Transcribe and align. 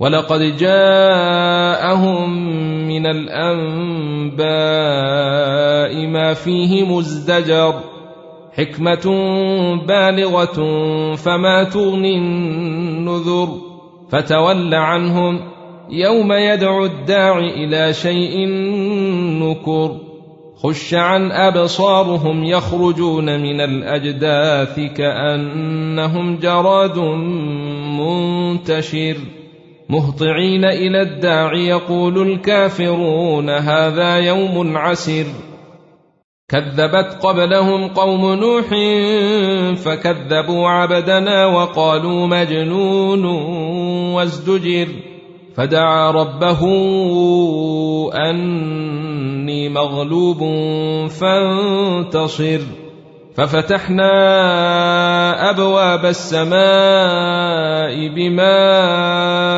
ولقد 0.00 0.56
جاءهم 0.56 2.30
من 2.88 3.06
الأنباء 3.06 4.46
ما 6.06 6.34
فيه 6.34 6.84
مزدجر 6.84 7.74
حكمة 8.52 9.06
بالغة 9.86 10.56
فما 11.14 11.64
تغني 11.64 12.16
النذر 12.16 13.48
فتول 14.10 14.74
عنهم 14.74 15.40
يوم 15.90 16.32
يدعو 16.32 16.84
الداع 16.84 17.38
إلى 17.38 17.92
شيء 17.92 18.46
نكر 19.42 19.96
خش 20.56 20.94
عن 20.94 21.32
أبصارهم 21.32 22.44
يخرجون 22.44 23.40
من 23.40 23.60
الأجداث 23.60 24.80
كأنهم 24.80 26.36
جراد 26.36 26.98
منتشر 27.98 29.16
مهطعين 29.90 30.64
إلى 30.64 31.02
الداع 31.02 31.54
يقول 31.54 32.32
الكافرون 32.32 33.50
هذا 33.50 34.16
يوم 34.16 34.76
عسر 34.76 35.24
كذبت 36.48 37.18
قبلهم 37.22 37.88
قوم 37.88 38.34
نوح 38.34 38.66
فكذبوا 39.76 40.68
عبدنا 40.68 41.46
وقالوا 41.46 42.26
مجنون 42.26 43.24
وازدجر. 44.14 44.88
فدعا 45.56 46.10
ربه 46.10 46.60
أني 48.30 49.68
مغلوب 49.68 50.38
فانتصر. 51.08 52.60
ففتحنا 53.36 54.10
أبواب 55.50 56.04
السماء 56.04 56.48
بماء 58.08 59.57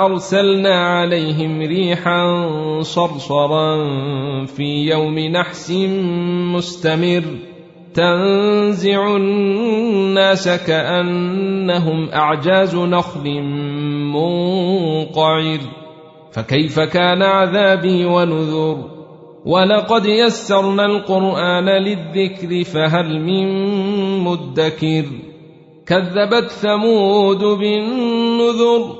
أرسلنا 0.00 0.86
عليهم 0.86 1.60
ريحا 1.60 2.48
صرصرا 2.80 3.76
في 4.44 4.62
يوم 4.62 5.18
نحس 5.18 5.70
مستمر. 6.54 7.22
تنزع 7.94 9.16
الناس 9.16 10.48
كأنهم 10.48 12.08
أعجاز 12.08 12.76
نخل 12.76 13.42
منقعر. 14.14 15.58
فكيف 16.32 16.80
كان 16.80 17.22
عذابي 17.22 18.04
ونذر؟ 18.04 18.76
ولقد 19.46 20.06
يسرنا 20.06 20.86
القرآن 20.86 21.68
للذكر 21.68 22.64
فهل 22.64 23.20
من 23.20 23.48
مدكر؟ 24.18 25.04
كذبت 25.86 26.50
ثمود 26.50 27.44
بالنذر. 27.44 28.99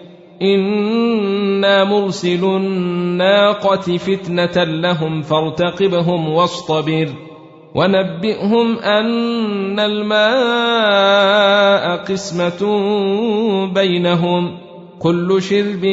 أنا 0.41 1.83
مرسل 1.83 2.45
الناقه 2.45 3.97
فتنه 3.97 4.63
لهم 4.63 5.21
فارتقبهم 5.21 6.29
واصطبر 6.29 7.09
ونبئهم 7.75 8.79
ان 8.79 9.79
الماء 9.79 11.21
قسمه 11.97 12.61
بينهم 13.73 14.57
كل 14.99 15.41
شرب 15.41 15.85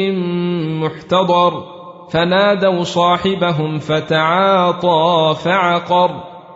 محتضر 0.83 1.65
فنادوا 2.11 2.83
صاحبهم 2.85 3.79
فتعاطى 3.79 5.35
فعقر 5.45 6.11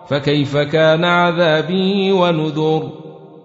فكيف 0.09 0.57
كان 0.57 1.05
عذابي 1.05 2.13
ونذر 2.13 3.02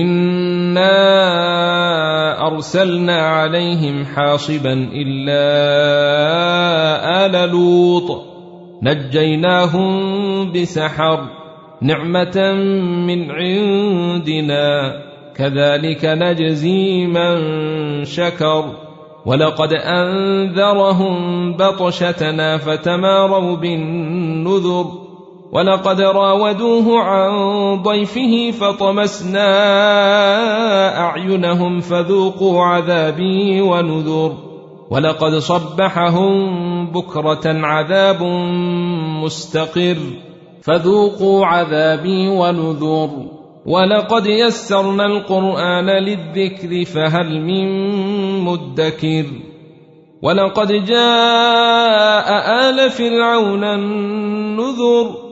انا 0.00 0.96
ارسلنا 2.46 3.18
عليهم 3.18 4.04
حاصبا 4.04 4.72
الا 4.72 5.42
ال 7.26 7.50
لوط 7.50 8.22
نجيناهم 8.82 9.92
بسحر 10.52 11.28
نعمه 11.82 12.52
من 13.06 13.30
عندنا 13.30 14.92
كذلك 15.36 16.04
نجزي 16.04 17.06
من 17.06 17.34
شكر 18.04 18.64
ولقد 19.26 19.72
انذرهم 19.72 21.16
بطشتنا 21.56 22.56
فتماروا 22.58 23.56
بالنذر 23.56 25.01
ولقد 25.52 26.00
راودوه 26.00 27.00
عن 27.00 27.30
ضيفه 27.82 28.50
فطمسنا 28.50 29.48
أعينهم 31.00 31.80
فذوقوا 31.80 32.62
عذابي 32.62 33.60
ونذر. 33.60 34.32
ولقد 34.90 35.34
صبحهم 35.34 36.86
بكرة 36.86 37.40
عذاب 37.44 38.22
مستقر 39.22 39.96
فذوقوا 40.62 41.46
عذابي 41.46 42.28
ونذر. 42.28 43.10
ولقد 43.66 44.26
يسرنا 44.26 45.06
القرآن 45.06 45.86
للذكر 45.86 46.84
فهل 46.84 47.40
من 47.40 47.90
مدكر. 48.40 49.24
ولقد 50.22 50.72
جاء 50.72 52.28
آل 52.70 52.90
فرعون 52.90 53.64
النذر. 53.64 55.31